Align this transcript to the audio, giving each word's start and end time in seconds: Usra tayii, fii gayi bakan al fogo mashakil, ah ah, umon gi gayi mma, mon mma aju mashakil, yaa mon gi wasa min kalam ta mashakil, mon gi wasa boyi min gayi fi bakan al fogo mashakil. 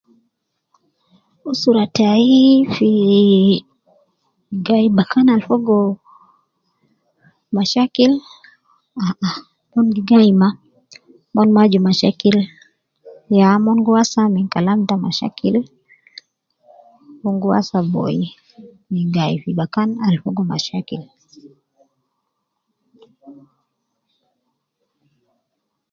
Usra 1.51 1.83
tayii, 1.95 2.49
fii 2.73 3.65
gayi 4.67 4.87
bakan 4.97 5.27
al 5.33 5.41
fogo 5.49 5.77
mashakil, 7.55 8.13
ah 9.03 9.15
ah, 9.27 9.37
umon 9.69 9.87
gi 9.93 10.01
gayi 10.09 10.31
mma, 10.35 10.49
mon 11.33 11.49
mma 11.49 11.61
aju 11.65 11.79
mashakil, 11.87 12.37
yaa 13.37 13.57
mon 13.65 13.79
gi 13.85 13.91
wasa 13.95 14.21
min 14.33 14.47
kalam 14.53 14.79
ta 14.89 14.95
mashakil, 15.05 15.55
mon 17.21 17.35
gi 17.41 17.47
wasa 17.53 17.77
boyi 17.93 18.25
min 18.91 19.07
gayi 19.15 19.35
fi 19.43 19.49
bakan 19.59 19.89
al 20.07 20.15
fogo 20.23 20.41
mashakil. 20.51 21.03